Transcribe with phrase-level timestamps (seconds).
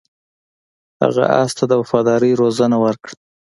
[1.01, 3.13] هغه اس ته د وفادارۍ روزنه ورکړه.